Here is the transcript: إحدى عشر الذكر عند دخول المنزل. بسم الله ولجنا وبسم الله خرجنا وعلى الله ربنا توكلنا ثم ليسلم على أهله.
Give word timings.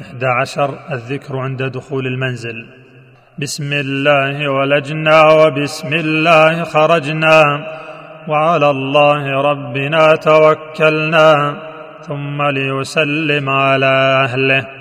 إحدى 0.00 0.26
عشر 0.26 0.78
الذكر 0.92 1.36
عند 1.36 1.62
دخول 1.62 2.06
المنزل. 2.06 2.66
بسم 3.38 3.72
الله 3.72 4.48
ولجنا 4.48 5.22
وبسم 5.32 5.92
الله 5.92 6.64
خرجنا 6.64 7.42
وعلى 8.28 8.70
الله 8.70 9.42
ربنا 9.42 10.16
توكلنا 10.16 11.56
ثم 12.06 12.42
ليسلم 12.42 13.48
على 13.48 14.24
أهله. 14.24 14.79